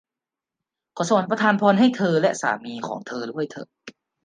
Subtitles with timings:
[0.95, 3.67] ขอสวรรค์ประทานพรให้เธอและสามีของเธอด้วยเถอะ!